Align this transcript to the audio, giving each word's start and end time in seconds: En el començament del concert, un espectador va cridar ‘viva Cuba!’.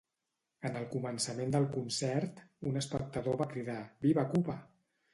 En 0.69 0.79
el 0.79 0.87
començament 0.93 1.53
del 1.57 1.69
concert, 1.77 2.43
un 2.73 2.83
espectador 2.85 3.41
va 3.45 3.51
cridar 3.55 3.81
‘viva 4.09 4.29
Cuba!’. 4.37 4.61